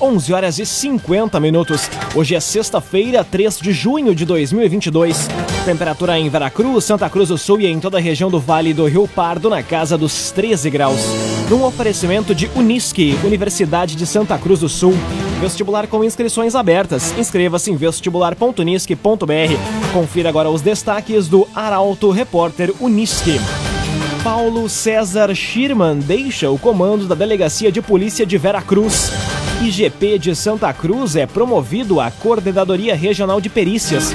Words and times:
11 0.00 0.32
horas 0.32 0.60
e 0.60 0.64
50 0.64 1.40
minutos. 1.40 1.90
Hoje 2.14 2.36
é 2.36 2.38
sexta-feira, 2.38 3.24
3 3.24 3.58
de 3.58 3.72
junho 3.72 4.14
de 4.14 4.24
2022. 4.24 5.28
Temperatura 5.64 6.16
em 6.16 6.28
Veracruz, 6.28 6.84
Santa 6.84 7.10
Cruz 7.10 7.30
do 7.30 7.36
Sul 7.36 7.60
e 7.60 7.66
em 7.66 7.80
toda 7.80 7.98
a 7.98 8.00
região 8.00 8.30
do 8.30 8.38
Vale 8.38 8.72
do 8.72 8.86
Rio 8.86 9.08
Pardo 9.08 9.50
na 9.50 9.60
casa 9.60 9.98
dos 9.98 10.30
13 10.30 10.70
graus. 10.70 11.00
Num 11.50 11.64
oferecimento 11.64 12.32
de 12.32 12.48
Unisque, 12.54 13.18
Universidade 13.24 13.96
de 13.96 14.06
Santa 14.06 14.38
Cruz 14.38 14.60
do 14.60 14.68
Sul. 14.68 14.94
Vestibular 15.40 15.88
com 15.88 16.04
inscrições 16.04 16.54
abertas. 16.54 17.12
Inscreva-se 17.18 17.72
em 17.72 17.76
vestibular.unisque.br. 17.76 19.92
Confira 19.92 20.28
agora 20.28 20.48
os 20.48 20.62
destaques 20.62 21.26
do 21.26 21.44
Arauto 21.52 22.12
Repórter 22.12 22.72
Unisque. 22.78 23.40
Paulo 24.22 24.68
César 24.68 25.34
Schirman 25.34 25.98
deixa 25.98 26.48
o 26.48 26.56
comando 26.56 27.08
da 27.08 27.16
Delegacia 27.16 27.72
de 27.72 27.82
Polícia 27.82 28.24
de 28.24 28.38
Veracruz. 28.38 29.10
IGP 29.60 30.20
de 30.20 30.36
Santa 30.36 30.72
Cruz 30.72 31.16
é 31.16 31.26
promovido 31.26 32.00
à 32.00 32.12
Coordenadoria 32.12 32.94
Regional 32.94 33.40
de 33.40 33.48
Perícias. 33.48 34.14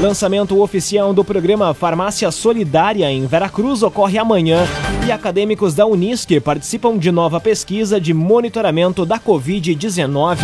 Lançamento 0.00 0.60
oficial 0.62 1.12
do 1.12 1.24
programa 1.24 1.74
Farmácia 1.74 2.30
Solidária 2.30 3.10
em 3.10 3.26
Veracruz 3.26 3.82
ocorre 3.82 4.18
amanhã 4.18 4.64
e 5.04 5.10
acadêmicos 5.10 5.74
da 5.74 5.84
Unisque 5.84 6.38
participam 6.38 6.96
de 6.96 7.10
nova 7.10 7.40
pesquisa 7.40 8.00
de 8.00 8.14
monitoramento 8.14 9.04
da 9.04 9.18
Covid-19. 9.18 10.38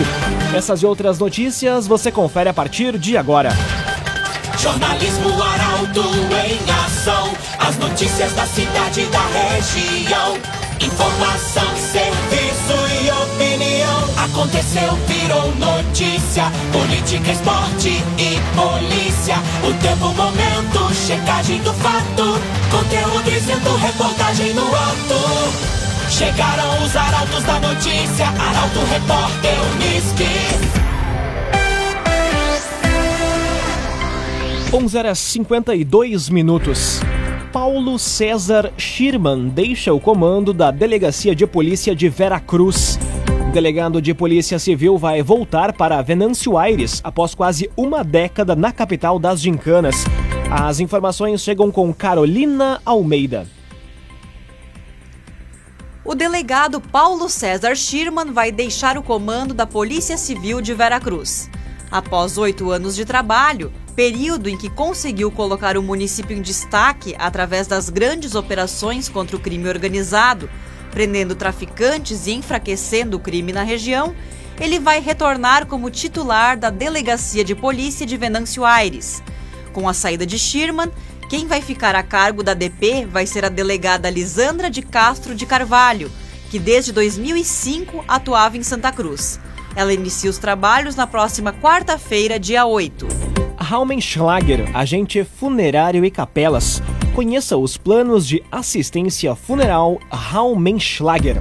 Essas 0.52 0.82
e 0.82 0.86
outras 0.86 1.20
notícias 1.20 1.86
você 1.86 2.10
confere 2.10 2.48
a 2.50 2.54
partir 2.54 2.98
de 2.98 3.16
agora. 3.16 3.50
Jornalismo 4.58 5.30
Arauto 5.40 6.02
em 6.44 6.84
ação. 6.86 7.32
As 7.56 7.78
notícias 7.78 8.32
da 8.32 8.44
cidade 8.46 9.02
e 9.02 9.06
da 9.06 9.26
região. 9.28 10.34
Informação, 10.80 11.76
serviço 11.76 13.04
e 13.04 13.10
opinião. 13.10 14.09
Aconteceu, 14.24 14.92
virou 15.06 15.54
notícia. 15.56 16.44
Política, 16.72 17.32
esporte 17.32 17.88
e 18.18 18.38
polícia. 18.54 19.36
O 19.66 19.72
tempo, 19.82 20.12
momento, 20.14 20.94
checagem 20.94 21.58
do 21.62 21.72
fato. 21.72 22.38
Conteúdo 22.70 23.30
dizendo, 23.30 23.74
reportagem 23.76 24.52
no 24.52 24.66
ato. 24.66 25.80
Chegaram 26.10 26.84
os 26.84 26.94
arautos 26.94 27.42
da 27.44 27.60
notícia. 27.60 28.26
Arauto, 28.26 28.80
repórter, 28.90 29.56
Unisque. 29.72 30.80
11 34.72 34.98
horas 34.98 35.18
52 35.18 36.28
minutos. 36.28 37.00
Paulo 37.50 37.98
César 37.98 38.70
Schirman 38.76 39.48
deixa 39.48 39.94
o 39.94 39.98
comando 39.98 40.52
da 40.52 40.70
Delegacia 40.70 41.34
de 41.34 41.46
Polícia 41.46 41.96
de 41.96 42.08
Veracruz. 42.10 42.98
O 43.50 43.52
delegado 43.52 44.00
de 44.00 44.14
Polícia 44.14 44.60
Civil 44.60 44.96
vai 44.96 45.24
voltar 45.24 45.72
para 45.72 46.00
Venâncio 46.02 46.56
Aires 46.56 47.00
após 47.02 47.34
quase 47.34 47.68
uma 47.76 48.04
década 48.04 48.54
na 48.54 48.70
capital 48.70 49.18
das 49.18 49.40
gincanas. 49.40 50.04
As 50.48 50.78
informações 50.78 51.40
chegam 51.40 51.68
com 51.68 51.92
Carolina 51.92 52.80
Almeida. 52.86 53.48
O 56.04 56.14
delegado 56.14 56.80
Paulo 56.80 57.28
César 57.28 57.74
Schirman 57.74 58.32
vai 58.32 58.52
deixar 58.52 58.96
o 58.96 59.02
comando 59.02 59.52
da 59.52 59.66
Polícia 59.66 60.16
Civil 60.16 60.60
de 60.60 60.72
Veracruz. 60.72 61.50
Após 61.90 62.38
oito 62.38 62.70
anos 62.70 62.94
de 62.94 63.04
trabalho, 63.04 63.72
período 63.96 64.48
em 64.48 64.56
que 64.56 64.70
conseguiu 64.70 65.28
colocar 65.28 65.76
o 65.76 65.82
município 65.82 66.36
em 66.36 66.40
destaque 66.40 67.16
através 67.18 67.66
das 67.66 67.90
grandes 67.90 68.36
operações 68.36 69.08
contra 69.08 69.36
o 69.36 69.40
crime 69.40 69.68
organizado, 69.68 70.48
prendendo 70.90 71.34
traficantes 71.34 72.26
e 72.26 72.32
enfraquecendo 72.32 73.16
o 73.16 73.20
crime 73.20 73.52
na 73.52 73.62
região, 73.62 74.14
ele 74.60 74.78
vai 74.78 75.00
retornar 75.00 75.66
como 75.66 75.90
titular 75.90 76.58
da 76.58 76.68
Delegacia 76.68 77.42
de 77.42 77.54
Polícia 77.54 78.04
de 78.04 78.16
Venâncio 78.16 78.64
Aires. 78.64 79.22
Com 79.72 79.88
a 79.88 79.94
saída 79.94 80.26
de 80.26 80.38
Schirman, 80.38 80.90
quem 81.28 81.46
vai 81.46 81.62
ficar 81.62 81.94
a 81.94 82.02
cargo 82.02 82.42
da 82.42 82.54
DP 82.54 83.06
vai 83.06 83.26
ser 83.26 83.44
a 83.44 83.48
delegada 83.48 84.10
Lisandra 84.10 84.68
de 84.68 84.82
Castro 84.82 85.34
de 85.34 85.46
Carvalho, 85.46 86.10
que 86.50 86.58
desde 86.58 86.92
2005 86.92 88.04
atuava 88.06 88.58
em 88.58 88.62
Santa 88.62 88.90
Cruz. 88.90 89.38
Ela 89.76 89.94
inicia 89.94 90.28
os 90.28 90.38
trabalhos 90.38 90.96
na 90.96 91.06
próxima 91.06 91.52
quarta-feira, 91.52 92.38
dia 92.38 92.66
8. 92.66 93.06
Raumenschlager, 93.56 94.68
agente 94.76 95.22
funerário 95.22 96.04
e 96.04 96.10
capelas. 96.10 96.82
Conheça 97.14 97.56
os 97.56 97.76
planos 97.76 98.26
de 98.26 98.42
assistência 98.52 99.34
funeral 99.34 99.98
Raumenschlager. 100.10 101.36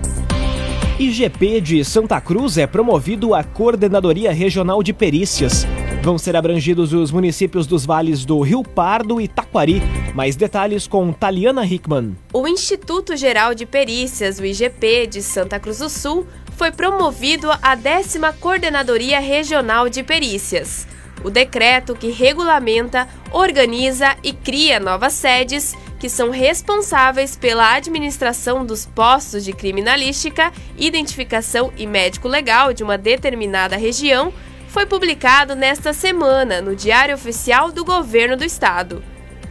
IGP 0.97 1.61
de 1.61 1.85
Santa 1.85 2.19
Cruz 2.19 2.57
é 2.57 2.65
promovido 2.65 3.35
à 3.35 3.43
Coordenadoria 3.43 4.33
Regional 4.33 4.81
de 4.81 4.91
Perícias. 4.91 5.67
Vão 6.01 6.17
ser 6.17 6.35
abrangidos 6.35 6.91
os 6.91 7.11
municípios 7.11 7.67
dos 7.67 7.85
vales 7.85 8.25
do 8.25 8.41
Rio 8.41 8.63
Pardo 8.63 9.21
e 9.21 9.27
Taquari. 9.27 9.81
Mais 10.15 10.35
detalhes 10.35 10.87
com 10.87 11.13
Taliana 11.13 11.63
Hickman. 11.65 12.17
O 12.33 12.47
Instituto 12.47 13.15
Geral 13.15 13.53
de 13.53 13.65
Perícias, 13.67 14.39
o 14.39 14.45
IGP, 14.45 15.05
de 15.05 15.21
Santa 15.21 15.59
Cruz 15.59 15.77
do 15.77 15.89
Sul, 15.89 16.25
foi 16.57 16.71
promovido 16.71 17.47
à 17.61 17.75
décima 17.75 18.33
Coordenadoria 18.33 19.19
Regional 19.19 19.87
de 19.87 20.01
Perícias. 20.01 20.87
O 21.23 21.29
decreto 21.29 21.95
que 21.95 22.09
regulamenta, 22.09 23.07
organiza 23.31 24.15
e 24.23 24.31
cria 24.31 24.79
novas 24.79 25.13
sedes 25.13 25.75
que 25.99 26.09
são 26.09 26.29
responsáveis 26.29 27.35
pela 27.35 27.73
administração 27.73 28.65
dos 28.65 28.85
postos 28.85 29.43
de 29.43 29.51
criminalística, 29.51 30.51
identificação 30.77 31.73
e 31.75 31.85
médico 31.85 32.27
legal 32.27 32.73
de 32.73 32.83
uma 32.83 32.97
determinada 32.97 33.75
região 33.75 34.33
foi 34.69 34.85
publicado 34.85 35.55
nesta 35.55 35.91
semana 35.91 36.61
no 36.61 36.75
Diário 36.75 37.15
Oficial 37.15 37.71
do 37.71 37.83
Governo 37.83 38.37
do 38.37 38.45
Estado. 38.45 39.03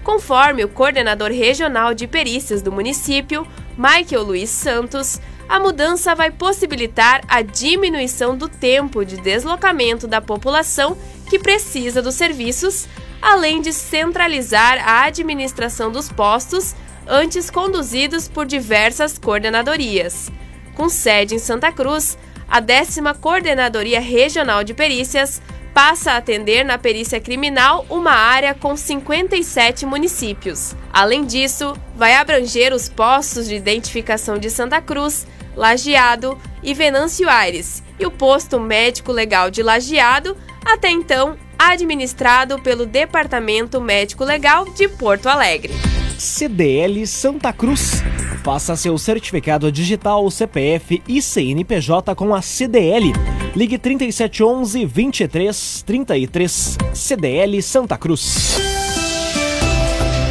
Conforme 0.02 0.64
o 0.64 0.68
coordenador 0.68 1.30
regional 1.30 1.92
de 1.92 2.06
perícias 2.06 2.62
do 2.62 2.72
município, 2.72 3.46
Michael 3.76 4.22
Luiz 4.22 4.48
Santos, 4.48 5.20
a 5.48 5.58
mudança 5.58 6.14
vai 6.14 6.30
possibilitar 6.30 7.22
a 7.28 7.42
diminuição 7.42 8.36
do 8.36 8.48
tempo 8.48 9.04
de 9.04 9.16
deslocamento 9.16 10.06
da 10.06 10.20
população 10.20 10.96
que 11.28 11.38
precisa 11.38 12.02
dos 12.02 12.14
serviços, 12.14 12.88
além 13.20 13.60
de 13.60 13.72
centralizar 13.72 14.82
a 14.86 15.04
administração 15.04 15.90
dos 15.90 16.10
postos, 16.10 16.74
antes 17.06 17.50
conduzidos 17.50 18.28
por 18.28 18.46
diversas 18.46 19.18
coordenadorias. 19.18 20.30
Com 20.74 20.88
sede 20.88 21.34
em 21.34 21.38
Santa 21.38 21.72
Cruz, 21.72 22.16
a 22.48 22.60
décima 22.60 23.14
Coordenadoria 23.14 24.00
Regional 24.00 24.62
de 24.62 24.74
Perícias 24.74 25.40
passa 25.74 26.12
a 26.12 26.16
atender 26.16 26.64
na 26.64 26.78
perícia 26.78 27.20
criminal 27.20 27.86
uma 27.88 28.12
área 28.12 28.54
com 28.54 28.76
57 28.76 29.86
municípios. 29.86 30.74
Além 30.92 31.24
disso, 31.24 31.76
vai 31.94 32.14
abranger 32.14 32.72
os 32.72 32.88
postos 32.88 33.46
de 33.46 33.54
identificação 33.54 34.38
de 34.38 34.50
Santa 34.50 34.80
Cruz, 34.80 35.26
Lajeado 35.54 36.38
e 36.62 36.74
Venâncio 36.74 37.28
Aires, 37.28 37.82
e 37.98 38.06
o 38.06 38.10
posto 38.10 38.58
médico 38.58 39.12
legal 39.12 39.50
de 39.50 39.62
Lajeado, 39.62 40.36
até 40.68 40.90
então 40.90 41.36
administrado 41.58 42.60
pelo 42.60 42.86
Departamento 42.86 43.80
Médico 43.80 44.24
Legal 44.24 44.66
de 44.74 44.88
Porto 44.88 45.26
Alegre. 45.26 45.72
CDL 46.18 47.06
Santa 47.06 47.52
Cruz. 47.52 48.02
Faça 48.44 48.76
seu 48.76 48.96
certificado 48.96 49.70
digital 49.70 50.30
CPF 50.30 51.02
e 51.06 51.20
CNPJ 51.20 52.14
com 52.14 52.34
a 52.34 52.40
CDL. 52.40 53.12
Ligue 53.54 53.78
3711 53.78 54.86
2333 54.86 56.78
CDL 56.94 57.62
Santa 57.62 57.96
Cruz. 57.96 58.77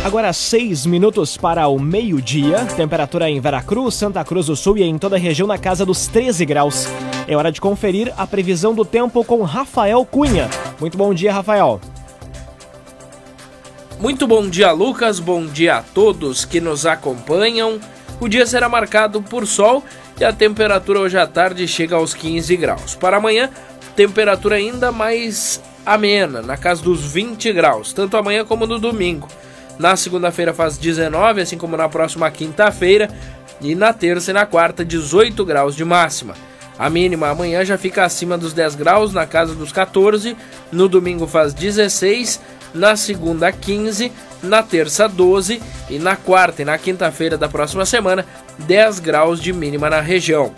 Agora 0.08 0.32
seis 0.32 0.86
minutos 0.86 1.36
para 1.36 1.68
o 1.68 1.78
meio-dia. 1.78 2.64
Temperatura 2.78 3.30
em 3.30 3.42
Veracruz, 3.42 3.94
Santa 3.94 4.24
Cruz 4.24 4.46
do 4.46 4.56
Sul 4.56 4.78
e 4.78 4.84
em 4.84 4.98
toda 4.98 5.18
a 5.18 5.20
região 5.20 5.46
na 5.46 5.58
casa 5.58 5.86
dos 5.86 6.08
13 6.08 6.46
graus. 6.46 6.88
É 7.28 7.36
hora 7.36 7.52
de 7.52 7.60
conferir 7.60 8.14
a 8.18 8.26
previsão 8.26 8.74
do 8.74 8.86
tempo 8.86 9.22
com 9.26 9.44
Rafael 9.44 10.06
Cunha. 10.06 10.50
Muito 10.80 10.98
bom 10.98 11.14
dia, 11.14 11.34
Rafael. 11.34 11.82
Muito 14.00 14.26
bom 14.26 14.48
dia, 14.48 14.72
Lucas. 14.72 15.20
Bom 15.20 15.46
dia 15.46 15.80
a 15.80 15.82
todos 15.82 16.46
que 16.46 16.62
nos 16.62 16.86
acompanham. 16.86 17.78
O 18.22 18.30
dia 18.30 18.46
será 18.46 18.70
marcado 18.70 19.22
por 19.22 19.46
sol 19.46 19.84
e 20.18 20.24
a 20.24 20.32
temperatura 20.32 21.02
hoje 21.02 21.18
à 21.18 21.28
tarde 21.28 21.68
chega 21.68 21.98
aos 21.98 22.14
15 22.14 22.56
graus. 22.56 22.96
Para 22.96 23.18
amanhã, 23.18 23.50
temperatura 23.94 24.56
ainda 24.56 24.90
mais 24.90 25.62
amena, 25.86 26.42
na 26.42 26.56
casa 26.56 26.82
dos 26.82 27.04
20 27.12 27.52
graus, 27.52 27.92
tanto 27.92 28.16
amanhã 28.16 28.46
como 28.46 28.66
no 28.66 28.80
domingo. 28.80 29.28
Na 29.80 29.96
segunda-feira 29.96 30.54
faz 30.54 30.78
19, 30.78 31.42
assim 31.42 31.58
como 31.58 31.78
na 31.78 31.88
próxima 31.88 32.30
quinta-feira. 32.32 33.10
E 33.62 33.76
na 33.76 33.94
terça 33.94 34.32
e 34.32 34.34
na 34.34 34.46
quarta, 34.46 34.86
18 34.86 35.44
graus 35.46 35.76
de 35.76 35.84
máxima. 35.84 36.36
A 36.78 36.90
mínima 36.90 37.30
amanhã 37.30 37.66
já 37.66 37.78
fica 37.78 38.06
acima 38.06 38.38
dos 38.38 38.54
10 38.54 38.76
graus, 38.76 39.14
na 39.14 39.26
casa 39.26 39.56
dos 39.56 39.72
14. 39.72 40.38
No 40.72 40.88
domingo 40.88 41.26
faz 41.26 41.54
16. 41.54 42.40
Na 42.74 42.96
segunda, 42.96 43.52
15. 43.52 44.12
Na 44.44 44.62
terça, 44.62 45.08
12. 45.08 45.62
E 45.90 45.98
na 45.98 46.16
quarta 46.16 46.62
e 46.62 46.66
na 46.66 46.78
quinta-feira 46.78 47.38
da 47.38 47.50
próxima 47.50 47.86
semana, 47.86 48.26
10 48.60 49.00
graus 49.00 49.42
de 49.42 49.52
mínima 49.52 49.90
na 49.90 50.02
região. 50.02 50.54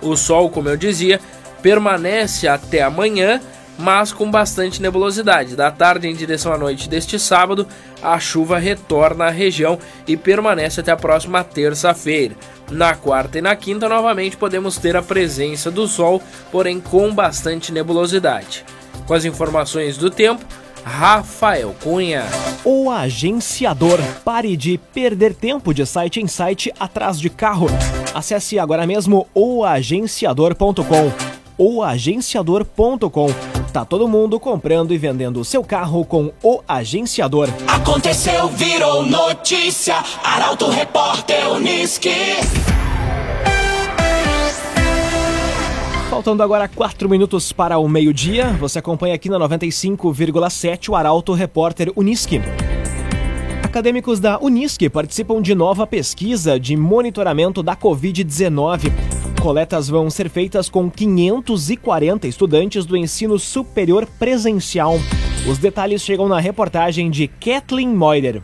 O 0.00 0.16
sol, 0.16 0.48
como 0.48 0.68
eu 0.68 0.76
dizia, 0.76 1.20
permanece 1.62 2.48
até 2.48 2.82
amanhã, 2.82 3.40
mas 3.78 4.12
com 4.12 4.30
bastante 4.30 4.80
nebulosidade. 4.80 5.56
Da 5.56 5.70
tarde 5.70 6.08
em 6.08 6.14
direção 6.14 6.52
à 6.52 6.58
noite 6.58 6.88
deste 6.88 7.18
sábado, 7.18 7.66
a 8.02 8.18
chuva 8.18 8.58
retorna 8.58 9.26
à 9.26 9.30
região 9.30 9.78
e 10.06 10.16
permanece 10.16 10.80
até 10.80 10.92
a 10.92 10.96
próxima 10.96 11.42
terça-feira. 11.42 12.34
Na 12.70 12.94
quarta 12.94 13.38
e 13.38 13.42
na 13.42 13.54
quinta, 13.54 13.88
novamente 13.88 14.36
podemos 14.36 14.78
ter 14.78 14.96
a 14.96 15.02
presença 15.02 15.70
do 15.70 15.86
sol, 15.86 16.22
porém 16.50 16.80
com 16.80 17.14
bastante 17.14 17.72
nebulosidade. 17.72 18.64
Com 19.06 19.14
as 19.14 19.24
informações 19.24 19.98
do 19.98 20.10
tempo, 20.10 20.44
Rafael 20.84 21.74
Cunha. 21.82 22.24
O 22.64 22.90
agenciador. 22.90 23.98
Pare 24.24 24.56
de 24.56 24.78
perder 24.78 25.34
tempo 25.34 25.72
de 25.72 25.84
site 25.86 26.20
em 26.20 26.26
site 26.26 26.72
atrás 26.78 27.18
de 27.18 27.30
carro. 27.30 27.66
Acesse 28.14 28.58
agora 28.58 28.86
mesmo 28.86 29.26
oagenciador.com. 29.34 31.12
Oagenciador.com. 31.56 33.53
Tá 33.74 33.84
todo 33.84 34.06
mundo 34.06 34.38
comprando 34.38 34.94
e 34.94 34.96
vendendo 34.96 35.40
o 35.40 35.44
seu 35.44 35.64
carro 35.64 36.04
com 36.04 36.30
o 36.44 36.60
agenciador. 36.68 37.48
Aconteceu, 37.66 38.46
virou 38.46 39.04
notícia. 39.04 39.96
Arauto 40.22 40.70
Repórter 40.70 41.50
Uniski. 41.50 42.14
Faltando 46.08 46.44
agora 46.44 46.68
4 46.68 47.08
minutos 47.08 47.50
para 47.50 47.76
o 47.76 47.88
meio-dia, 47.88 48.52
você 48.60 48.78
acompanha 48.78 49.16
aqui 49.16 49.28
na 49.28 49.40
95,7 49.40 50.90
o 50.90 50.94
Arauto 50.94 51.32
Repórter 51.32 51.92
Uniski. 51.96 52.40
Acadêmicos 53.60 54.20
da 54.20 54.38
Unisque 54.40 54.88
participam 54.88 55.42
de 55.42 55.52
nova 55.52 55.84
pesquisa 55.84 56.60
de 56.60 56.76
monitoramento 56.76 57.60
da 57.60 57.74
Covid-19. 57.74 58.92
Coletas 59.44 59.90
vão 59.90 60.08
ser 60.08 60.30
feitas 60.30 60.70
com 60.70 60.90
540 60.90 62.26
estudantes 62.26 62.86
do 62.86 62.96
ensino 62.96 63.38
superior 63.38 64.06
presencial. 64.18 64.94
Os 65.46 65.58
detalhes 65.58 66.00
chegam 66.00 66.26
na 66.26 66.40
reportagem 66.40 67.10
de 67.10 67.28
Kathleen 67.28 67.94
Moider. 67.94 68.40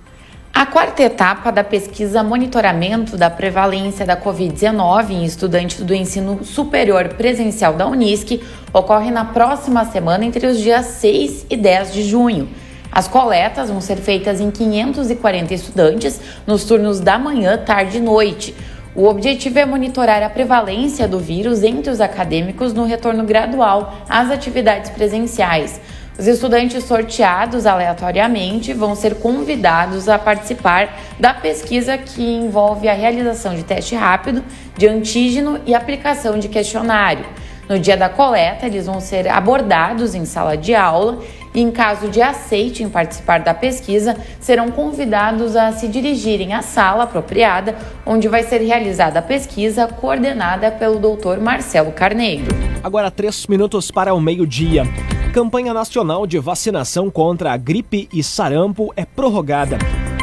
A 0.52 0.66
quarta 0.66 1.02
etapa 1.02 1.50
da 1.50 1.64
pesquisa 1.64 2.22
monitoramento 2.22 3.16
da 3.16 3.30
prevalência 3.30 4.04
da 4.04 4.14
Covid-19 4.14 5.12
em 5.12 5.24
estudantes 5.24 5.80
do 5.82 5.94
ensino 5.94 6.44
superior 6.44 7.08
presencial 7.14 7.72
da 7.72 7.86
Unisc 7.86 8.38
ocorre 8.70 9.10
na 9.10 9.24
próxima 9.24 9.86
semana 9.86 10.26
entre 10.26 10.46
os 10.46 10.58
dias 10.58 10.84
6 10.84 11.46
e 11.48 11.56
10 11.56 11.94
de 11.94 12.02
junho. 12.02 12.46
As 12.92 13.08
coletas 13.08 13.70
vão 13.70 13.80
ser 13.80 13.96
feitas 13.96 14.38
em 14.38 14.50
540 14.50 15.54
estudantes 15.54 16.20
nos 16.46 16.64
turnos 16.64 17.00
da 17.00 17.18
manhã, 17.18 17.56
tarde 17.56 17.96
e 17.96 18.00
noite. 18.00 18.54
O 18.94 19.06
objetivo 19.06 19.58
é 19.58 19.64
monitorar 19.64 20.20
a 20.20 20.28
prevalência 20.28 21.06
do 21.06 21.20
vírus 21.20 21.62
entre 21.62 21.90
os 21.90 22.00
acadêmicos 22.00 22.74
no 22.74 22.84
retorno 22.84 23.24
gradual 23.24 23.94
às 24.08 24.30
atividades 24.30 24.90
presenciais. 24.90 25.80
Os 26.18 26.26
estudantes 26.26 26.82
sorteados 26.84 27.66
aleatoriamente 27.66 28.72
vão 28.72 28.96
ser 28.96 29.14
convidados 29.14 30.08
a 30.08 30.18
participar 30.18 30.98
da 31.20 31.32
pesquisa 31.32 31.96
que 31.96 32.22
envolve 32.22 32.88
a 32.88 32.92
realização 32.92 33.54
de 33.54 33.62
teste 33.62 33.94
rápido, 33.94 34.42
de 34.76 34.88
antígeno 34.88 35.60
e 35.64 35.72
aplicação 35.72 36.38
de 36.38 36.48
questionário. 36.48 37.24
No 37.68 37.78
dia 37.78 37.96
da 37.96 38.08
coleta, 38.08 38.66
eles 38.66 38.86
vão 38.86 39.00
ser 39.00 39.28
abordados 39.28 40.16
em 40.16 40.24
sala 40.24 40.56
de 40.56 40.74
aula 40.74 41.20
e, 41.54 41.60
em 41.60 41.70
caso 41.70 42.08
de 42.08 42.22
aceite 42.22 42.82
em 42.82 42.88
participar 42.88 43.40
da 43.40 43.54
pesquisa, 43.54 44.16
serão 44.40 44.70
convidados 44.70 45.56
a 45.56 45.72
se 45.72 45.88
dirigirem 45.88 46.52
à 46.52 46.62
sala 46.62 47.04
apropriada, 47.04 47.76
onde 48.06 48.28
vai 48.28 48.42
ser 48.42 48.58
realizada 48.58 49.18
a 49.18 49.22
pesquisa 49.22 49.86
coordenada 49.86 50.70
pelo 50.70 50.98
Dr. 50.98 51.40
Marcelo 51.40 51.92
Carneiro. 51.92 52.46
Agora, 52.82 53.10
três 53.10 53.46
minutos 53.46 53.90
para 53.90 54.14
o 54.14 54.20
meio-dia. 54.20 54.84
Campanha 55.32 55.72
Nacional 55.72 56.26
de 56.26 56.38
Vacinação 56.38 57.08
contra 57.08 57.52
a 57.52 57.56
Gripe 57.56 58.08
e 58.12 58.22
Sarampo 58.22 58.92
é 58.96 59.04
prorrogada. 59.04 59.78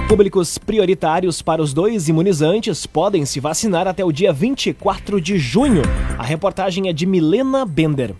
Públicos 0.08 0.58
prioritários 0.58 1.42
para 1.42 1.62
os 1.62 1.74
dois 1.74 2.08
imunizantes 2.08 2.86
podem 2.86 3.26
se 3.26 3.42
vacinar 3.42 3.88
até 3.88 4.06
o 4.06 4.12
dia 4.12 4.32
24 4.32 5.20
de 5.20 5.38
junho. 5.38 5.82
A 6.18 6.24
reportagem 6.24 6.88
é 6.88 6.94
de 6.94 7.06
Milena 7.06 7.66
Bender. 7.66 8.16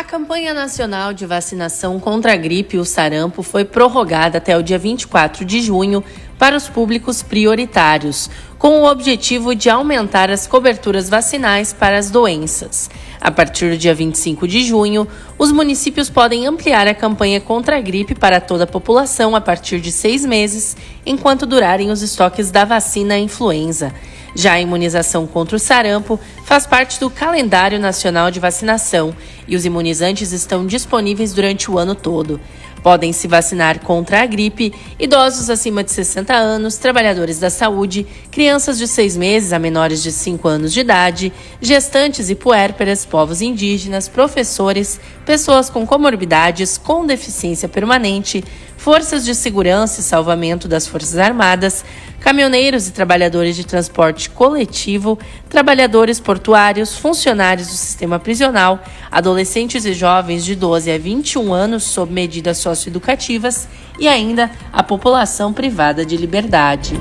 A 0.00 0.02
campanha 0.02 0.54
nacional 0.54 1.12
de 1.12 1.26
vacinação 1.26 2.00
contra 2.00 2.32
a 2.32 2.36
gripe 2.36 2.74
e 2.74 2.80
o 2.80 2.86
sarampo 2.86 3.42
foi 3.42 3.66
prorrogada 3.66 4.38
até 4.38 4.56
o 4.56 4.62
dia 4.62 4.78
24 4.78 5.44
de 5.44 5.60
junho 5.60 6.02
para 6.38 6.56
os 6.56 6.66
públicos 6.70 7.22
prioritários, 7.22 8.30
com 8.58 8.80
o 8.80 8.90
objetivo 8.90 9.54
de 9.54 9.68
aumentar 9.68 10.30
as 10.30 10.46
coberturas 10.46 11.10
vacinais 11.10 11.74
para 11.74 11.98
as 11.98 12.10
doenças. 12.10 12.88
A 13.20 13.30
partir 13.30 13.72
do 13.72 13.76
dia 13.76 13.94
25 13.94 14.48
de 14.48 14.64
junho, 14.64 15.06
os 15.36 15.52
municípios 15.52 16.08
podem 16.08 16.46
ampliar 16.46 16.88
a 16.88 16.94
campanha 16.94 17.38
contra 17.38 17.76
a 17.76 17.80
gripe 17.82 18.14
para 18.14 18.40
toda 18.40 18.64
a 18.64 18.66
população 18.66 19.36
a 19.36 19.40
partir 19.42 19.82
de 19.82 19.92
seis 19.92 20.24
meses, 20.24 20.78
enquanto 21.04 21.44
durarem 21.44 21.90
os 21.90 22.00
estoques 22.00 22.50
da 22.50 22.64
vacina 22.64 23.18
influenza. 23.18 23.92
Já 24.34 24.52
a 24.52 24.60
imunização 24.60 25.26
contra 25.26 25.56
o 25.56 25.58
sarampo 25.58 26.18
faz 26.44 26.66
parte 26.66 27.00
do 27.00 27.10
calendário 27.10 27.78
nacional 27.78 28.30
de 28.30 28.40
vacinação 28.40 29.14
e 29.46 29.56
os 29.56 29.64
imunizantes 29.64 30.32
estão 30.32 30.66
disponíveis 30.66 31.32
durante 31.32 31.70
o 31.70 31.78
ano 31.78 31.94
todo. 31.94 32.40
Podem 32.82 33.12
se 33.12 33.28
vacinar 33.28 33.80
contra 33.80 34.22
a 34.22 34.26
gripe 34.26 34.72
idosos 34.98 35.50
acima 35.50 35.84
de 35.84 35.90
60 35.90 36.32
anos, 36.32 36.78
trabalhadores 36.78 37.38
da 37.38 37.50
saúde, 37.50 38.06
crianças 38.30 38.78
de 38.78 38.88
6 38.88 39.18
meses 39.18 39.52
a 39.52 39.58
menores 39.58 40.02
de 40.02 40.10
5 40.10 40.48
anos 40.48 40.72
de 40.72 40.80
idade, 40.80 41.32
gestantes 41.60 42.30
e 42.30 42.34
puérperas, 42.34 43.04
povos 43.04 43.42
indígenas, 43.42 44.08
professores, 44.08 44.98
pessoas 45.26 45.68
com 45.68 45.86
comorbidades, 45.86 46.78
com 46.78 47.04
deficiência 47.04 47.68
permanente, 47.68 48.42
forças 48.78 49.26
de 49.26 49.34
segurança 49.34 50.00
e 50.00 50.02
salvamento 50.02 50.66
das 50.66 50.86
Forças 50.86 51.18
Armadas, 51.18 51.84
caminhoneiros 52.20 52.86
e 52.86 52.92
trabalhadores 52.92 53.56
de 53.56 53.66
transporte 53.66 54.30
coletivo, 54.30 55.18
trabalhadores 55.48 56.20
portuários, 56.20 56.96
funcionários 56.96 57.68
do 57.68 57.74
sistema 57.74 58.18
prisional, 58.18 58.82
adolescentes 59.10 59.84
e 59.84 59.92
jovens 59.92 60.44
de 60.44 60.54
12 60.54 60.90
a 60.90 60.98
21 60.98 61.52
anos 61.52 61.84
sob 61.84 62.12
medidas 62.12 62.58
socioeducativas 62.58 63.68
e 63.98 64.06
ainda 64.06 64.50
a 64.72 64.82
população 64.82 65.52
privada 65.52 66.04
de 66.04 66.16
liberdade. 66.16 66.94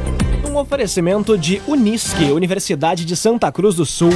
Um 0.50 0.58
oferecimento 0.58 1.38
de 1.38 1.62
Unisque, 1.68 2.32
Universidade 2.32 3.06
de 3.06 3.16
Santa 3.16 3.52
Cruz 3.52 3.76
do 3.76 3.86
Sul. 3.86 4.10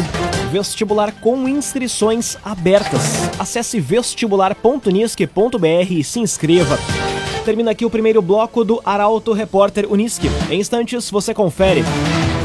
Vestibular 0.52 1.12
com 1.12 1.48
inscrições 1.48 2.36
abertas. 2.44 3.30
Acesse 3.40 3.80
vestibular.unisque.br 3.80 5.92
e 5.92 6.04
se 6.04 6.20
inscreva. 6.20 6.80
Termina 7.46 7.72
aqui 7.72 7.86
o 7.86 7.90
primeiro 7.90 8.22
bloco 8.22 8.64
do 8.64 8.82
Arauto 8.86 9.34
Repórter 9.34 9.92
Unisque. 9.92 10.30
Em 10.50 10.60
instantes 10.62 11.12
você 11.12 11.34
confere. 11.34 11.84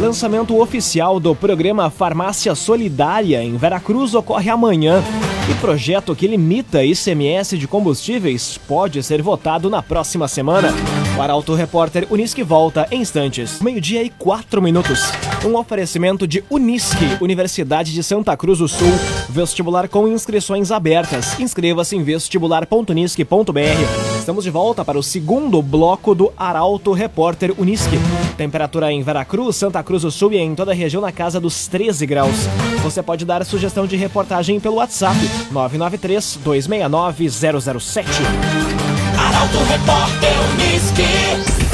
Lançamento 0.00 0.60
oficial 0.60 1.20
do 1.20 1.36
programa 1.36 1.88
Farmácia 1.88 2.52
Solidária 2.54 3.42
em 3.42 3.56
Veracruz 3.56 4.14
ocorre 4.14 4.50
amanhã. 4.50 5.02
E 5.48 5.54
projeto 5.60 6.16
que 6.16 6.26
limita 6.26 6.84
ICMS 6.84 7.56
de 7.56 7.68
combustíveis 7.68 8.58
pode 8.66 9.00
ser 9.02 9.22
votado 9.22 9.70
na 9.70 9.82
próxima 9.82 10.26
semana. 10.26 10.74
O 11.16 11.22
Arauto 11.22 11.54
Repórter 11.54 12.06
Unisque 12.10 12.42
volta 12.42 12.88
em 12.90 13.00
instantes. 13.00 13.60
Meio-dia 13.60 14.02
e 14.02 14.10
quatro 14.10 14.60
minutos. 14.60 15.12
Um 15.46 15.56
oferecimento 15.56 16.26
de 16.26 16.42
Unisque, 16.50 17.16
Universidade 17.20 17.92
de 17.92 18.02
Santa 18.02 18.36
Cruz 18.36 18.58
do 18.58 18.66
Sul. 18.66 18.88
Vestibular 19.28 19.88
com 19.88 20.08
inscrições 20.08 20.72
abertas. 20.72 21.38
Inscreva-se 21.38 21.94
em 21.94 22.02
vestibular.unisque.br. 22.02 24.18
Estamos 24.18 24.44
de 24.44 24.50
volta 24.50 24.84
para 24.84 24.98
o 24.98 25.02
segundo 25.02 25.62
bloco 25.62 26.14
do 26.14 26.32
Arauto 26.36 26.92
Repórter 26.92 27.54
Unisque. 27.56 27.98
Temperatura 28.36 28.92
em 28.92 29.02
Veracruz, 29.02 29.56
Santa 29.56 29.82
Cruz 29.82 30.02
do 30.02 30.10
Sul 30.10 30.32
e 30.32 30.38
em 30.38 30.54
toda 30.54 30.72
a 30.72 30.74
região 30.74 31.00
na 31.00 31.12
casa 31.12 31.38
dos 31.38 31.68
13 31.68 32.04
graus. 32.04 32.36
Você 32.82 33.00
pode 33.00 33.24
dar 33.24 33.44
sugestão 33.44 33.86
de 33.86 33.96
reportagem 33.96 34.58
pelo 34.58 34.76
WhatsApp 34.76 35.16
993 35.52 36.40
269 36.42 37.30
007. 37.30 38.08
Arauto 39.16 39.58
Repórter 39.58 40.32
Unisque. 40.54 41.67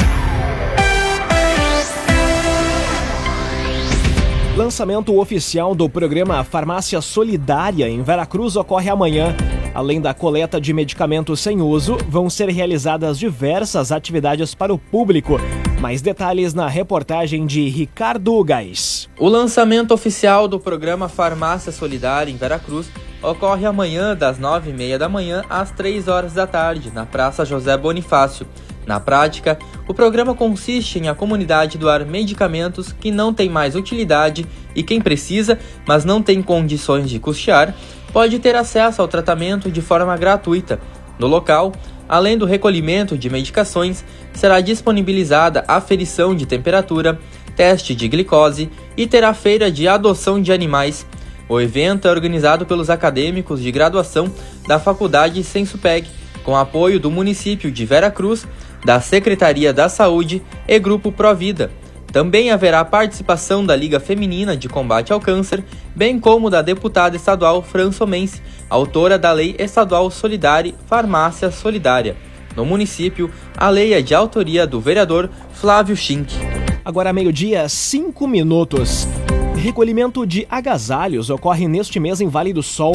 Lançamento 4.65 5.15
oficial 5.19 5.75
do 5.75 5.87
programa 5.87 6.43
Farmácia 6.43 6.99
Solidária 6.99 7.87
em 7.87 8.01
Veracruz 8.01 8.55
ocorre 8.55 8.89
amanhã. 8.89 9.35
Além 9.75 10.01
da 10.01 10.11
coleta 10.11 10.59
de 10.59 10.73
medicamentos 10.73 11.39
sem 11.39 11.61
uso, 11.61 11.99
vão 12.09 12.31
ser 12.31 12.49
realizadas 12.49 13.19
diversas 13.19 13.91
atividades 13.91 14.55
para 14.55 14.73
o 14.73 14.79
público. 14.79 15.39
Mais 15.79 16.01
detalhes 16.01 16.55
na 16.55 16.67
reportagem 16.67 17.45
de 17.45 17.69
Ricardo 17.69 18.43
Gás. 18.43 19.07
O 19.19 19.29
lançamento 19.29 19.93
oficial 19.93 20.47
do 20.47 20.59
programa 20.59 21.07
Farmácia 21.07 21.71
Solidária 21.71 22.31
em 22.31 22.35
Veracruz 22.35 22.87
ocorre 23.21 23.67
amanhã 23.67 24.15
das 24.15 24.39
9h30 24.39 24.97
da 24.97 25.07
manhã 25.07 25.43
às 25.47 25.69
3 25.69 26.07
horas 26.07 26.33
da 26.33 26.47
tarde, 26.47 26.91
na 26.91 27.05
Praça 27.05 27.45
José 27.45 27.77
Bonifácio. 27.77 28.47
Na 28.85 28.99
prática, 28.99 29.57
o 29.87 29.93
programa 29.93 30.35
consiste 30.35 30.99
em 30.99 31.07
a 31.07 31.15
comunidade 31.15 31.77
doar 31.77 32.05
medicamentos 32.05 32.91
que 32.91 33.09
não 33.09 33.33
têm 33.33 33.49
mais 33.49 33.75
utilidade 33.75 34.45
e 34.75 34.83
quem 34.83 35.01
precisa, 35.01 35.57
mas 35.87 36.05
não 36.05 36.21
tem 36.21 36.41
condições 36.41 37.09
de 37.09 37.19
custear, 37.19 37.73
pode 38.13 38.37
ter 38.39 38.55
acesso 38.55 39.01
ao 39.01 39.07
tratamento 39.07 39.71
de 39.71 39.81
forma 39.81 40.15
gratuita. 40.15 40.79
No 41.17 41.27
local, 41.27 41.71
além 42.07 42.37
do 42.37 42.45
recolhimento 42.45 43.17
de 43.17 43.29
medicações, 43.29 44.03
será 44.33 44.61
disponibilizada 44.61 45.63
aferição 45.67 46.35
de 46.35 46.45
temperatura, 46.45 47.19
teste 47.55 47.95
de 47.95 48.07
glicose 48.07 48.69
e 48.95 49.07
terá 49.07 49.33
feira 49.33 49.71
de 49.71 49.87
adoção 49.87 50.41
de 50.41 50.51
animais. 50.51 51.05
O 51.47 51.59
evento 51.59 52.07
é 52.07 52.11
organizado 52.11 52.65
pelos 52.65 52.89
acadêmicos 52.89 53.61
de 53.61 53.71
graduação 53.71 54.31
da 54.67 54.79
Faculdade 54.79 55.43
Sensupeg, 55.43 56.07
com 56.43 56.55
apoio 56.55 56.99
do 56.99 57.09
município 57.09 57.71
de 57.71 57.85
Vera 57.85 58.11
Cruz, 58.11 58.47
da 58.85 59.01
Secretaria 59.01 59.73
da 59.73 59.89
Saúde 59.89 60.43
e 60.67 60.79
Grupo 60.79 61.11
Provida. 61.11 61.71
Também 62.13 62.51
haverá 62.51 62.85
participação 62.85 63.65
da 63.65 63.75
Liga 63.75 63.99
Feminina 63.99 64.55
de 64.55 64.69
Combate 64.69 65.11
ao 65.11 65.19
Câncer, 65.19 65.63
bem 65.93 66.19
como 66.19 66.49
da 66.49 66.61
deputada 66.61 67.15
estadual 67.15 67.61
Fran 67.63 67.91
Somense, 67.91 68.41
autora 68.69 69.17
da 69.17 69.33
Lei 69.33 69.55
Estadual 69.57 70.09
Solidária 70.11 70.73
Farmácia 70.85 71.49
Solidária. 71.51 72.15
No 72.55 72.63
município, 72.63 73.29
a 73.57 73.69
lei 73.69 73.93
é 73.93 74.01
de 74.01 74.13
autoria 74.13 74.65
do 74.65 74.79
vereador 74.79 75.29
Flávio 75.51 75.97
Schink. 75.97 76.33
Agora 76.85 77.11
meio-dia, 77.11 77.67
5 77.67 78.25
minutos. 78.27 79.07
Recolhimento 79.57 80.25
de 80.25 80.45
agasalhos 80.49 81.29
ocorre 81.29 81.67
neste 81.67 81.99
mês 81.99 82.21
em 82.21 82.29
Vale 82.29 82.53
do 82.53 82.61
Sol. 82.61 82.93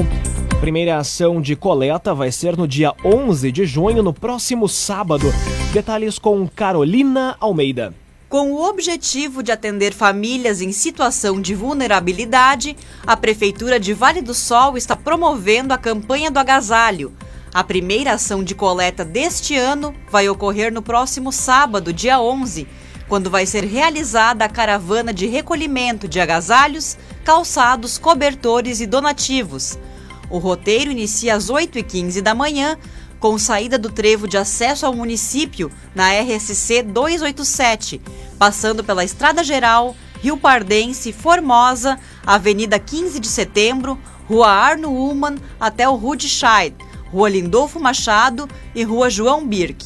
Primeira 0.61 0.99
ação 0.99 1.41
de 1.41 1.57
coleta 1.57 2.15
vai 2.15 2.31
ser 2.31 2.55
no 2.55 2.69
dia 2.69 2.93
11 3.03 3.51
de 3.51 3.65
junho, 3.65 4.03
no 4.03 4.13
próximo 4.13 4.69
sábado. 4.69 5.33
Detalhes 5.73 6.19
com 6.19 6.47
Carolina 6.47 7.35
Almeida. 7.41 7.95
Com 8.29 8.53
o 8.53 8.69
objetivo 8.69 9.43
de 9.43 9.51
atender 9.51 9.95
famílias 9.95 10.61
em 10.61 10.71
situação 10.71 11.41
de 11.41 11.55
vulnerabilidade, 11.55 12.77
a 13.07 13.17
Prefeitura 13.17 13.81
de 13.81 13.95
Vale 13.95 14.21
do 14.21 14.35
Sol 14.35 14.77
está 14.77 14.95
promovendo 14.95 15.73
a 15.73 15.79
campanha 15.79 16.31
do 16.31 16.39
agasalho. 16.39 17.11
A 17.55 17.65
primeira 17.65 18.13
ação 18.13 18.45
de 18.45 18.55
coleta 18.55 19.03
deste 19.03 19.57
ano 19.57 19.95
vai 20.11 20.29
ocorrer 20.29 20.71
no 20.71 20.83
próximo 20.83 21.33
sábado, 21.33 21.91
dia 21.91 22.21
11, 22.21 22.69
quando 23.09 23.31
vai 23.31 23.47
ser 23.47 23.65
realizada 23.65 24.45
a 24.45 24.49
caravana 24.49 25.11
de 25.11 25.27
recolhimento 25.27 26.07
de 26.07 26.21
agasalhos, 26.21 26.99
calçados, 27.25 27.97
cobertores 27.97 28.83
e 28.83 28.87
donativos. 28.87 29.79
O 30.31 30.39
roteiro 30.39 30.93
inicia 30.93 31.35
às 31.35 31.51
8h15 31.51 32.21
da 32.21 32.35
manhã, 32.35 32.79
com 33.19 33.37
saída 33.37 33.77
do 33.77 33.91
trevo 33.91 34.29
de 34.29 34.39
acesso 34.39 34.87
ao 34.87 34.95
município 34.95 35.71
na 35.95 36.09
RSC 36.13 36.83
287, 36.85 38.01
passando 38.39 38.83
pela 38.83 39.05
Estrada 39.05 39.43
Geral, 39.43 39.95
Rio 40.23 40.37
Pardense, 40.37 41.13
Formosa, 41.13 41.99
Avenida 42.25 42.79
15 42.79 43.19
de 43.19 43.27
Setembro, 43.27 43.99
Rua 44.29 44.49
Arno 44.49 44.91
Ullmann 44.91 45.37
até 45.59 45.89
o 45.89 45.97
Rudscheid, 45.97 46.75
Rua 47.11 47.29
Lindolfo 47.29 47.81
Machado 47.81 48.49
e 48.75 48.85
Rua 48.85 49.11
João 49.11 49.47
Birk. 49.47 49.85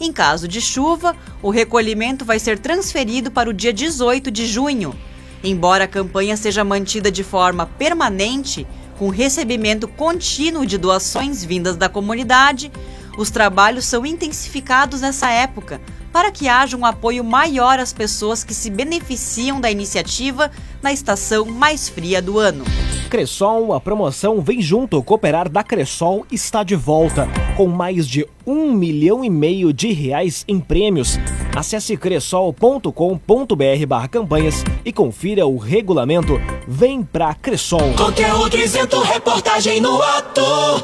Em 0.00 0.12
caso 0.12 0.48
de 0.48 0.60
chuva, 0.60 1.16
o 1.40 1.50
recolhimento 1.50 2.24
vai 2.24 2.38
ser 2.40 2.58
transferido 2.58 3.30
para 3.30 3.48
o 3.48 3.52
dia 3.52 3.72
18 3.72 4.30
de 4.30 4.46
junho. 4.46 4.94
Embora 5.42 5.84
a 5.84 5.88
campanha 5.88 6.36
seja 6.36 6.64
mantida 6.64 7.12
de 7.12 7.22
forma 7.22 7.66
permanente, 7.66 8.66
com 8.98 9.08
recebimento 9.08 9.88
contínuo 9.88 10.66
de 10.66 10.78
doações 10.78 11.44
vindas 11.44 11.76
da 11.76 11.88
comunidade, 11.88 12.70
os 13.16 13.30
trabalhos 13.30 13.84
são 13.84 14.04
intensificados 14.04 15.00
nessa 15.00 15.30
época 15.30 15.80
para 16.12 16.30
que 16.30 16.48
haja 16.48 16.76
um 16.76 16.86
apoio 16.86 17.24
maior 17.24 17.80
às 17.80 17.92
pessoas 17.92 18.44
que 18.44 18.54
se 18.54 18.70
beneficiam 18.70 19.60
da 19.60 19.68
iniciativa 19.68 20.50
na 20.80 20.92
estação 20.92 21.44
mais 21.44 21.88
fria 21.88 22.22
do 22.22 22.38
ano. 22.38 22.64
Cressol, 23.10 23.72
a 23.72 23.80
promoção 23.80 24.40
Vem 24.40 24.60
Junto 24.60 25.02
Cooperar 25.02 25.48
da 25.48 25.64
Cressol 25.64 26.24
está 26.30 26.62
de 26.62 26.76
volta, 26.76 27.28
com 27.56 27.66
mais 27.66 28.06
de 28.06 28.26
um 28.46 28.72
milhão 28.72 29.24
e 29.24 29.30
meio 29.30 29.72
de 29.72 29.92
reais 29.92 30.44
em 30.46 30.60
prêmios. 30.60 31.18
Acesse 31.54 31.96
cressol.com.br 31.96 33.86
barra 33.86 34.08
campanhas 34.08 34.64
e 34.84 34.92
confira 34.92 35.46
o 35.46 35.56
regulamento. 35.56 36.40
Vem 36.66 37.02
pra 37.04 37.32
Cressol. 37.34 37.92
Conteúdo 37.96 38.56
isento, 38.56 39.00
reportagem 39.00 39.80
no 39.80 40.02
ato. 40.02 40.42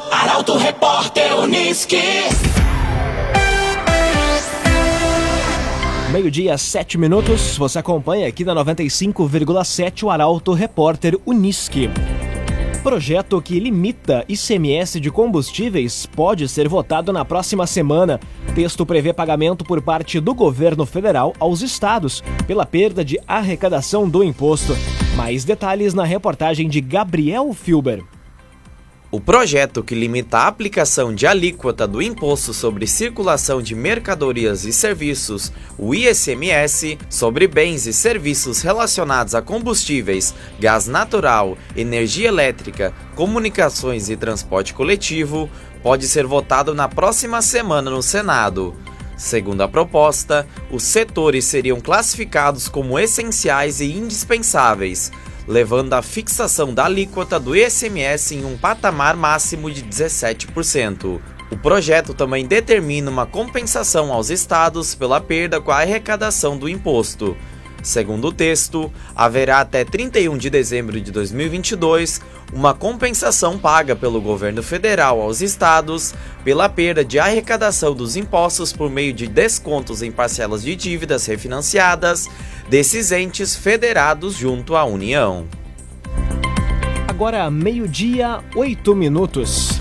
Arauto 0.09 0.55
Repórter 0.55 1.37
Uniski. 1.39 1.97
Meio-dia, 6.11 6.57
sete 6.57 6.97
minutos. 6.97 7.57
Você 7.57 7.79
acompanha 7.79 8.27
aqui 8.27 8.45
na 8.45 8.53
95,7 8.55 10.03
o 10.03 10.09
Arauto 10.09 10.53
Repórter 10.53 11.17
Uniski. 11.25 11.89
Projeto 12.83 13.39
que 13.39 13.59
limita 13.59 14.25
ICMS 14.27 14.99
de 14.99 15.11
combustíveis 15.11 16.07
pode 16.07 16.49
ser 16.49 16.67
votado 16.67 17.13
na 17.13 17.23
próxima 17.23 17.67
semana. 17.67 18.19
Texto 18.55 18.87
prevê 18.87 19.13
pagamento 19.13 19.63
por 19.63 19.83
parte 19.83 20.19
do 20.19 20.33
governo 20.33 20.83
federal 20.83 21.31
aos 21.39 21.61
estados 21.61 22.23
pela 22.47 22.65
perda 22.65 23.05
de 23.05 23.19
arrecadação 23.27 24.09
do 24.09 24.23
imposto. 24.23 24.73
Mais 25.15 25.45
detalhes 25.45 25.93
na 25.93 26.03
reportagem 26.03 26.67
de 26.67 26.81
Gabriel 26.81 27.53
Filber. 27.53 28.03
O 29.11 29.19
projeto 29.19 29.83
que 29.83 29.93
limita 29.93 30.37
a 30.37 30.47
aplicação 30.47 31.13
de 31.13 31.27
alíquota 31.27 31.85
do 31.85 32.01
Imposto 32.01 32.53
sobre 32.53 32.87
Circulação 32.87 33.61
de 33.61 33.75
Mercadorias 33.75 34.63
e 34.63 34.71
Serviços, 34.71 35.51
o 35.77 35.93
ICMS, 35.93 36.97
sobre 37.09 37.45
bens 37.45 37.85
e 37.85 37.91
serviços 37.91 38.61
relacionados 38.61 39.35
a 39.35 39.41
combustíveis, 39.41 40.33
gás 40.57 40.87
natural, 40.87 41.57
energia 41.75 42.29
elétrica, 42.29 42.93
comunicações 43.13 44.09
e 44.09 44.15
transporte 44.15 44.73
coletivo, 44.73 45.49
pode 45.83 46.07
ser 46.07 46.25
votado 46.25 46.73
na 46.73 46.87
próxima 46.87 47.41
semana 47.41 47.91
no 47.91 48.01
Senado. 48.01 48.73
Segundo 49.17 49.59
a 49.59 49.67
proposta, 49.67 50.47
os 50.71 50.83
setores 50.83 51.43
seriam 51.43 51.81
classificados 51.81 52.69
como 52.69 52.97
essenciais 52.97 53.81
e 53.81 53.91
indispensáveis 53.91 55.11
levando 55.47 55.93
a 55.93 56.01
fixação 56.01 56.73
da 56.73 56.85
alíquota 56.85 57.39
do 57.39 57.55
ICMS 57.55 58.35
em 58.35 58.45
um 58.45 58.57
patamar 58.57 59.15
máximo 59.15 59.71
de 59.71 59.83
17%. 59.83 61.19
O 61.51 61.57
projeto 61.57 62.13
também 62.13 62.45
determina 62.45 63.11
uma 63.11 63.25
compensação 63.25 64.13
aos 64.13 64.29
estados 64.29 64.95
pela 64.95 65.19
perda 65.19 65.59
com 65.59 65.71
a 65.71 65.79
arrecadação 65.79 66.57
do 66.57 66.69
imposto. 66.69 67.35
Segundo 67.83 68.27
o 68.27 68.33
texto, 68.33 68.91
haverá 69.15 69.59
até 69.59 69.83
31 69.83 70.37
de 70.37 70.49
dezembro 70.49 71.01
de 71.01 71.11
2022 71.11 72.21
uma 72.53 72.73
compensação 72.73 73.57
paga 73.57 73.95
pelo 73.95 74.21
governo 74.21 74.61
federal 74.61 75.21
aos 75.21 75.41
estados 75.41 76.13
pela 76.43 76.67
perda 76.67 77.03
de 77.03 77.17
arrecadação 77.17 77.93
dos 77.93 78.15
impostos 78.15 78.73
por 78.73 78.89
meio 78.89 79.13
de 79.13 79.27
descontos 79.27 80.01
em 80.01 80.11
parcelas 80.11 80.63
de 80.63 80.75
dívidas 80.75 81.25
refinanciadas 81.25 82.27
desses 82.69 83.11
entes 83.11 83.55
federados 83.55 84.35
junto 84.35 84.75
à 84.75 84.83
União. 84.83 85.47
Agora, 87.07 87.49
meio-dia, 87.51 88.39
oito 88.55 88.95
minutos. 88.95 89.80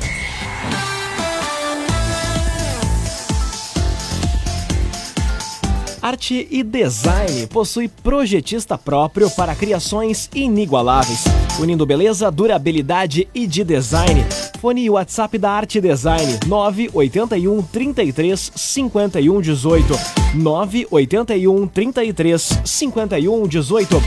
Arte 6.10 6.48
e 6.50 6.64
Design 6.64 7.46
possui 7.46 7.86
projetista 7.86 8.76
próprio 8.76 9.30
para 9.30 9.54
criações 9.54 10.28
inigualáveis, 10.34 11.22
unindo 11.60 11.86
beleza, 11.86 12.32
durabilidade 12.32 13.28
e 13.32 13.46
de 13.46 13.62
design. 13.62 14.26
Fone 14.60 14.82
e 14.82 14.90
WhatsApp 14.90 15.38
da 15.38 15.52
Arte 15.52 15.80
Design 15.80 16.40
981 16.48 17.62
33 17.62 18.52
51 18.56 19.40
18 19.40 19.94
981 20.34 21.68
33 21.68 22.60
51 22.64 23.46
18. 23.46 24.02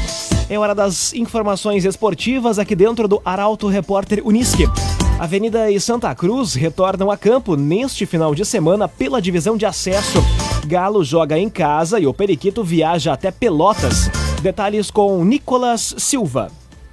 É 0.50 0.60
hora 0.60 0.75
das 0.75 1.13
informações 1.13 1.86
esportivas 1.86 2.60
aqui 2.60 2.75
dentro 2.75 3.07
do 3.07 3.22
Arauto 3.24 3.69
Repórter 3.69 4.22
Unisque. 4.27 4.65
Avenida 5.17 5.72
e 5.72 5.79
Santa 5.79 6.13
Cruz 6.13 6.53
retornam 6.53 7.10
a 7.10 7.15
campo 7.15 7.55
neste 7.55 8.05
final 8.05 8.36
de 8.36 8.43
semana 8.43 8.89
pela 8.89 9.22
divisão 9.22 9.55
de 9.55 9.65
acesso. 9.65 10.22
Galo 10.65 11.03
joga 11.03 11.38
em 11.38 11.50
casa 11.50 12.00
e 12.00 12.08
o 12.08 12.13
Periquito 12.13 12.63
viaja 12.63 13.13
até 13.13 13.32
Pelotas. 13.32 14.10
Detalhes 14.41 14.89
com 14.89 15.24
Nicolas 15.24 15.93
Silva. 15.98 16.50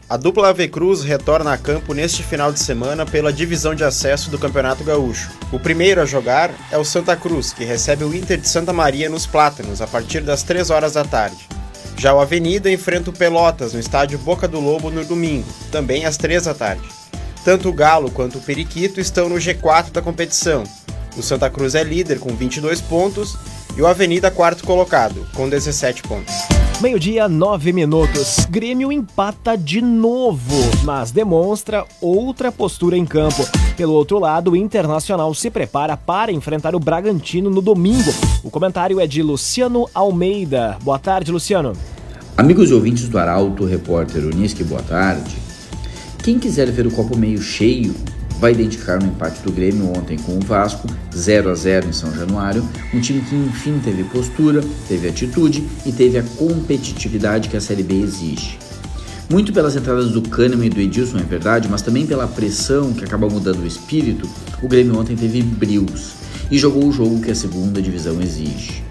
A 0.08 0.16
dupla 0.16 0.48
Ave 0.48 0.66
Cruz 0.66 1.04
retorna 1.04 1.52
a 1.52 1.58
campo 1.58 1.94
neste 1.94 2.24
final 2.24 2.52
de 2.52 2.58
semana 2.58 3.06
pela 3.06 3.32
divisão 3.32 3.76
de 3.76 3.84
acesso 3.84 4.28
do 4.28 4.38
Campeonato 4.38 4.82
Gaúcho. 4.82 5.30
O 5.52 5.58
primeiro 5.60 6.00
a 6.00 6.04
jogar 6.04 6.50
é 6.72 6.76
o 6.76 6.84
Santa 6.84 7.14
Cruz, 7.14 7.52
que 7.52 7.64
recebe 7.64 8.02
o 8.02 8.12
Inter 8.12 8.40
de 8.40 8.48
Santa 8.48 8.72
Maria 8.72 9.08
nos 9.08 9.24
Plátanos 9.24 9.80
a 9.80 9.86
partir 9.86 10.20
das 10.20 10.42
3 10.42 10.70
horas 10.70 10.94
da 10.94 11.04
tarde. 11.04 11.38
Já 11.96 12.12
o 12.12 12.20
Avenida 12.20 12.70
enfrenta 12.72 13.10
o 13.10 13.12
Pelotas 13.12 13.72
no 13.72 13.78
estádio 13.78 14.18
Boca 14.18 14.48
do 14.48 14.58
Lobo 14.58 14.90
no 14.90 15.04
domingo, 15.04 15.46
também 15.70 16.04
às 16.04 16.16
3 16.16 16.44
da 16.44 16.54
tarde. 16.54 16.88
Tanto 17.44 17.68
o 17.68 17.72
Galo 17.72 18.10
quanto 18.10 18.38
o 18.38 18.40
Periquito 18.40 19.00
estão 19.00 19.28
no 19.28 19.36
G4 19.36 19.92
da 19.92 20.02
competição. 20.02 20.64
O 21.16 21.22
Santa 21.22 21.48
Cruz 21.48 21.76
é 21.76 21.84
líder 21.84 22.18
com 22.18 22.34
22 22.34 22.80
pontos 22.80 23.36
e 23.76 23.82
o 23.82 23.86
Avenida 23.86 24.30
quarto 24.30 24.64
colocado, 24.64 25.26
com 25.34 25.48
17 25.48 26.02
pontos. 26.02 26.34
Meio-dia, 26.80 27.28
nove 27.28 27.72
minutos. 27.72 28.46
Grêmio 28.48 28.90
empata 28.90 29.56
de 29.56 29.82
novo, 29.82 30.56
mas 30.82 31.10
demonstra 31.10 31.84
outra 32.00 32.50
postura 32.50 32.96
em 32.96 33.04
campo. 33.04 33.46
Pelo 33.76 33.92
outro 33.92 34.18
lado, 34.18 34.52
o 34.52 34.56
Internacional 34.56 35.34
se 35.34 35.50
prepara 35.50 35.96
para 35.96 36.32
enfrentar 36.32 36.74
o 36.74 36.80
Bragantino 36.80 37.50
no 37.50 37.60
domingo. 37.60 38.10
O 38.42 38.50
comentário 38.50 38.98
é 38.98 39.06
de 39.06 39.22
Luciano 39.22 39.88
Almeida. 39.94 40.78
Boa 40.82 40.98
tarde, 40.98 41.30
Luciano. 41.30 41.74
Amigos 42.36 42.70
e 42.70 42.74
ouvintes 42.74 43.08
do 43.08 43.18
Arauto, 43.18 43.66
repórter 43.66 44.24
Unisque, 44.24 44.64
boa 44.64 44.82
tarde. 44.82 45.36
Quem 46.22 46.38
quiser 46.38 46.70
ver 46.70 46.86
o 46.86 46.90
copo 46.90 47.16
meio 47.16 47.42
cheio, 47.42 47.94
vai 48.40 48.52
identificar 48.52 48.98
no 48.98 49.06
empate 49.06 49.42
do 49.42 49.52
Grêmio 49.52 49.92
ontem 49.94 50.18
com 50.18 50.38
o 50.38 50.40
Vasco, 50.40 50.88
0 51.14 51.50
a 51.50 51.54
0 51.54 51.88
em 51.88 51.92
São 51.92 52.10
Januário, 52.14 52.66
um 52.94 53.00
time 53.00 53.20
que 53.20 53.36
enfim 53.36 53.78
teve 53.84 54.02
postura, 54.04 54.62
teve 54.88 55.08
atitude 55.08 55.62
e 55.84 55.92
teve 55.92 56.18
a 56.18 56.22
competitividade 56.22 57.50
que 57.50 57.56
a 57.56 57.60
Série 57.60 57.82
B 57.82 57.94
exige. 57.94 58.58
Muito 59.28 59.52
pelas 59.52 59.76
entradas 59.76 60.10
do 60.10 60.22
Kahneman 60.22 60.66
e 60.66 60.70
do 60.70 60.80
Edilson, 60.80 61.18
é 61.18 61.22
verdade, 61.22 61.68
mas 61.70 61.82
também 61.82 62.06
pela 62.06 62.26
pressão 62.26 62.92
que 62.94 63.04
acaba 63.04 63.28
mudando 63.28 63.62
o 63.62 63.66
espírito, 63.66 64.28
o 64.62 64.66
Grêmio 64.66 64.98
ontem 64.98 65.14
teve 65.14 65.42
brios 65.42 66.14
e 66.50 66.58
jogou 66.58 66.86
o 66.86 66.92
jogo 66.92 67.20
que 67.20 67.30
a 67.30 67.34
segunda 67.34 67.80
divisão 67.80 68.20
exige. 68.20 68.82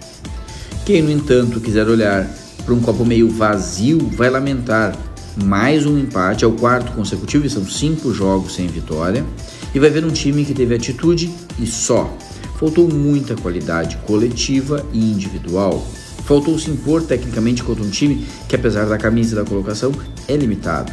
Quem, 0.85 1.01
no 1.01 1.11
entanto, 1.11 1.59
quiser 1.59 1.87
olhar 1.87 2.25
para 2.63 2.73
um 2.73 2.79
copo 2.79 3.03
meio 3.03 3.29
vazio 3.29 3.97
vai 4.13 4.29
lamentar 4.29 4.95
mais 5.43 5.85
um 5.85 5.97
empate, 5.97 6.43
é 6.43 6.47
o 6.47 6.51
quarto 6.51 6.91
consecutivo 6.93 7.45
e 7.45 7.49
são 7.49 7.65
cinco 7.65 8.13
jogos 8.13 8.55
sem 8.55 8.67
vitória. 8.67 9.25
E 9.73 9.79
vai 9.79 9.89
ver 9.89 10.05
um 10.05 10.11
time 10.11 10.45
que 10.45 10.53
teve 10.53 10.75
atitude 10.75 11.31
e 11.59 11.65
só. 11.65 12.15
Faltou 12.59 12.87
muita 12.87 13.35
qualidade 13.35 13.97
coletiva 14.05 14.85
e 14.91 14.99
individual. 14.99 15.85
Faltou 16.25 16.57
se 16.59 16.69
impor 16.69 17.01
tecnicamente 17.03 17.63
contra 17.63 17.83
um 17.83 17.89
time 17.89 18.25
que, 18.47 18.55
apesar 18.55 18.85
da 18.85 18.97
camisa 18.97 19.33
e 19.33 19.35
da 19.35 19.45
colocação, 19.45 19.91
é 20.27 20.35
limitado. 20.35 20.91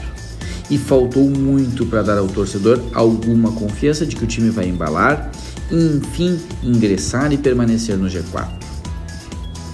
E 0.70 0.78
faltou 0.78 1.28
muito 1.28 1.86
para 1.86 2.02
dar 2.02 2.18
ao 2.18 2.26
torcedor 2.26 2.80
alguma 2.92 3.52
confiança 3.52 4.06
de 4.06 4.16
que 4.16 4.24
o 4.24 4.26
time 4.26 4.50
vai 4.50 4.68
embalar 4.68 5.30
e, 5.70 5.96
enfim, 5.96 6.38
ingressar 6.62 7.32
e 7.32 7.36
permanecer 7.36 7.96
no 7.96 8.08
G4. 8.08 8.75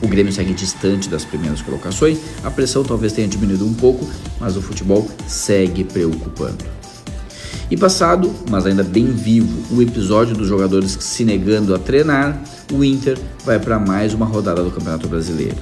O 0.03 0.09
Grêmio 0.09 0.33
segue 0.33 0.53
distante 0.53 1.09
das 1.09 1.25
primeiras 1.25 1.63
colocações, 1.63 2.19
a 2.43 2.51
pressão 2.51 2.83
talvez 2.83 3.13
tenha 3.13 3.29
diminuído 3.29 3.65
um 3.65 3.73
pouco, 3.73 4.09
mas 4.41 4.57
o 4.57 4.61
futebol 4.61 5.09
segue 5.29 5.85
preocupando. 5.85 6.65
E 7.71 7.77
passado, 7.77 8.35
mas 8.51 8.67
ainda 8.67 8.83
bem 8.83 9.07
vivo, 9.07 9.75
o 9.75 9.81
episódio 9.81 10.35
dos 10.35 10.49
jogadores 10.49 10.99
se 11.01 11.25
negando 11.25 11.75
a 11.75 11.79
treinar, 11.79 12.43
o 12.71 12.83
Inter 12.85 13.17
vai 13.47 13.59
para 13.59 13.79
mais 13.79 14.13
uma 14.13 14.27
rodada 14.27 14.63
do 14.63 14.71
Campeonato 14.71 15.09
Brasileiro. 15.09 15.57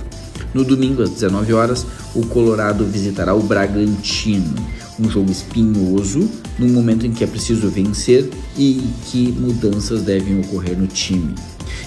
No 0.53 0.65
domingo, 0.65 1.03
às 1.03 1.11
19 1.11 1.53
horas, 1.53 1.87
o 2.15 2.27
Colorado 2.27 2.85
visitará 2.85 3.35
o 3.35 3.43
Bragantino, 3.43 4.55
um 4.99 5.09
jogo 5.09 5.31
espinhoso, 5.31 6.29
num 6.59 6.71
momento 6.71 7.07
em 7.07 7.13
que 7.13 7.23
é 7.23 7.27
preciso 7.27 7.69
vencer 7.69 8.29
e 8.57 8.83
que 9.07 9.31
mudanças 9.33 10.03
devem 10.03 10.41
ocorrer 10.41 10.77
no 10.77 10.87
time. 10.87 11.35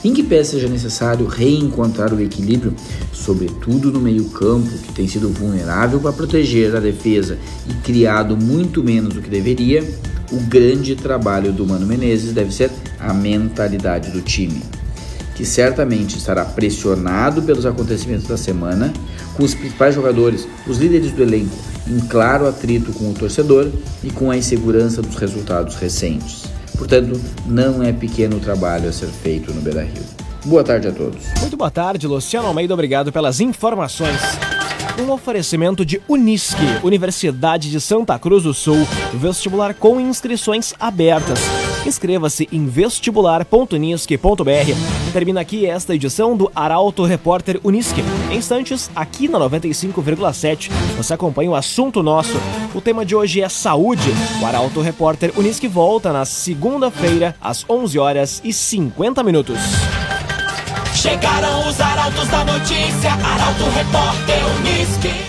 Em 0.04 0.13
que 0.13 0.22
pé 0.22 0.44
seja 0.44 0.68
necessário 0.68 1.25
reencontrar 1.25 2.13
o 2.13 2.22
equilíbrio, 2.22 2.74
sobretudo 3.12 3.92
no 3.92 4.00
meio-campo, 4.00 4.70
que 4.80 4.94
tem 4.94 5.08
sido 5.08 5.30
vulnerável 5.30 6.00
para 6.00 6.12
proteger 6.12 6.75
a 6.75 6.80
defesa 6.80 7.38
e 7.70 7.74
criado 7.75 8.36
muito 8.36 8.84
menos 8.84 9.13
do 9.13 9.22
que 9.22 9.30
deveria, 9.30 9.84
o 10.32 10.40
grande 10.42 10.96
trabalho 10.96 11.54
do 11.54 11.66
Mano 11.66 11.86
Menezes 11.86 12.34
deve 12.34 12.54
ser 12.54 12.72
a 13.00 13.13
mentalidade 13.13 14.10
do 14.12 14.22
time, 14.22 14.62
que 15.36 15.46
certamente 15.46 16.18
estará 16.18 16.44
pressionado 16.44 17.42
pelos 17.42 17.66
acontecimentos 17.66 18.28
da 18.28 18.38
semana, 18.38 18.92
com 19.36 19.44
os 19.44 19.54
principais 19.54 19.96
jogadores, 19.96 20.48
os 20.68 20.78
líderes 20.80 21.12
do 21.12 21.22
elenco, 21.22 21.56
em 21.88 22.00
claro 22.00 22.48
atrito 22.48 22.92
com 22.94 23.10
o 23.10 23.13
torcedor 23.13 23.70
e 24.04 24.10
com 24.10 24.32
a 24.32 24.38
insegurança 24.38 25.02
dos 25.02 25.16
resultados 25.16 25.75
recentes. 25.75 26.52
Portanto, 26.84 27.18
não 27.46 27.82
é 27.82 27.94
pequeno 27.94 28.36
o 28.36 28.40
trabalho 28.42 28.90
a 28.90 28.92
ser 28.92 29.08
feito 29.08 29.54
no 29.54 29.62
Beira 29.62 29.84
Rio. 29.84 30.04
Boa 30.44 30.66
tarde 30.66 30.90
a 30.90 30.92
todos. 30.92 31.24
Muito 31.40 31.55
boa 31.55 31.72
tarde, 31.72 32.05
Luciano 32.05 32.46
Almeida. 32.46 32.74
Obrigado 32.74 33.10
pelas 33.10 33.40
informações. 33.40 34.20
Um 35.00 35.10
oferecimento 35.10 35.86
de 35.86 36.01
Unisque, 36.10 36.62
Universidade 36.84 37.72
de 37.72 37.79
Santa 37.79 38.20
Cruz 38.20 38.44
do 38.44 38.53
Sul, 38.53 38.86
vestibular 39.14 39.74
com 39.74 39.98
inscrições 39.98 40.74
abertas. 40.77 41.40
Inscreva-se 41.85 42.48
em 42.51 42.65
vestibular.unisque.br. 42.65 45.11
Termina 45.11 45.41
aqui 45.41 45.65
esta 45.65 45.93
edição 45.93 46.35
do 46.35 46.51
Arauto 46.55 47.03
Repórter 47.03 47.59
Unisque. 47.63 48.01
Em 48.31 48.37
instantes, 48.37 48.89
aqui 48.96 49.27
na 49.27 49.39
95,7, 49.39 50.72
você 50.98 51.13
acompanha 51.13 51.51
o 51.51 51.55
assunto 51.55 52.01
nosso. 52.01 52.33
O 52.74 52.81
tema 52.81 53.05
de 53.05 53.15
hoje 53.15 53.41
é 53.41 53.50
saúde. 53.50 54.09
O 54.41 54.46
Arauto 54.46 54.81
Repórter 54.81 55.33
Unisque 55.37 55.67
volta 55.67 56.13
na 56.13 56.25
segunda-feira, 56.25 57.35
às 57.41 57.65
11 57.69 58.00
horas 58.00 58.41
e 58.43 58.53
50 58.53 59.22
minutos. 59.24 59.57
Chegaram 60.96 61.67
os 61.67 61.81
arautos 61.81 62.27
da 62.29 62.46
notícia, 62.46 63.11
Arauto 63.11 63.65
Repórter 63.75 64.41
Unisque. 64.59 65.24